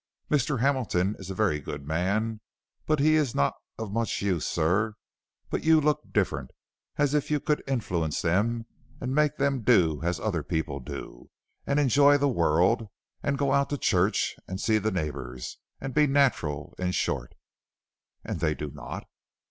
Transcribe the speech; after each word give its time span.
"Mr. 0.31 0.61
Hamilton 0.61 1.15
is 1.19 1.29
a 1.29 1.35
very 1.35 1.59
good 1.59 1.85
man 1.85 2.41
but 2.87 2.97
he 2.99 3.13
is 3.13 3.35
not 3.35 3.53
of 3.77 3.91
much 3.91 4.19
use, 4.19 4.47
sir; 4.47 4.95
but 5.51 5.63
you 5.63 5.79
look 5.79 6.11
different, 6.11 6.49
as 6.97 7.13
if 7.13 7.29
you 7.29 7.39
could 7.39 7.61
influence 7.67 8.23
them, 8.23 8.65
and 8.99 9.13
make 9.13 9.37
them 9.37 9.61
do 9.61 10.01
as 10.01 10.19
other 10.19 10.41
people 10.41 10.79
do, 10.79 11.29
and 11.67 11.79
enjoy 11.79 12.17
the 12.17 12.27
world, 12.27 12.87
and 13.21 13.37
go 13.37 13.51
out 13.53 13.69
to 13.69 13.77
church, 13.77 14.35
and 14.47 14.59
see 14.59 14.79
the 14.79 14.89
neighbors, 14.91 15.59
and 15.79 15.93
be 15.93 16.07
natural 16.07 16.73
in 16.79 16.91
short." 16.91 17.35
"And 18.23 18.39
they 18.39 18.55
do 18.55 18.71
not?" 18.71 19.05